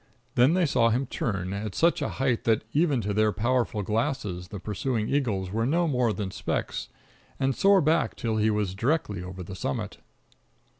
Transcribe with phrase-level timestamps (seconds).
[0.33, 4.47] Then they saw him turn at such a height that, even to their powerful glasses,
[4.47, 6.89] the pursuing eagles were no more than specks
[7.39, 9.99] and soar back till he was directly over the summit.